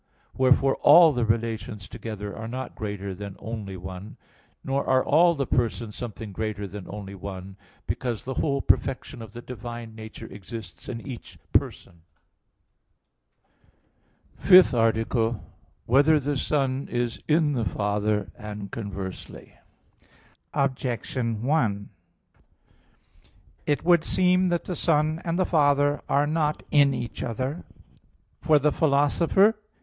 [0.33, 0.33] 30, A.
[0.33, 0.39] 4).
[0.43, 4.17] Wherefore all the relations together are not greater than only one;
[4.63, 9.33] nor are all the persons something greater than only one; because the whole perfection of
[9.33, 12.01] the divine nature exists in each person._______________________
[14.43, 15.35] FIFTH ARTICLE [I, Q.
[15.35, 15.45] 42, Art.
[15.53, 19.53] 5] Whether the Son Is in the Father, and Conversely?
[20.55, 21.89] Objection 1:
[23.67, 27.63] It would seem that the Son and the Father are not in each other.
[28.41, 29.59] For the Philosopher (Phys.